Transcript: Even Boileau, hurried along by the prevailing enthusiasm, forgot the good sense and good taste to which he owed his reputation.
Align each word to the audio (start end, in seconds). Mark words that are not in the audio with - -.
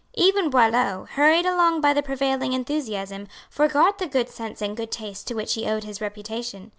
Even 0.15 0.49
Boileau, 0.49 1.05
hurried 1.11 1.45
along 1.45 1.79
by 1.79 1.93
the 1.93 2.01
prevailing 2.01 2.53
enthusiasm, 2.53 3.27
forgot 3.51 3.99
the 3.99 4.07
good 4.07 4.29
sense 4.29 4.59
and 4.59 4.75
good 4.75 4.89
taste 4.89 5.27
to 5.27 5.35
which 5.35 5.53
he 5.53 5.67
owed 5.67 5.83
his 5.83 6.01
reputation. 6.01 6.69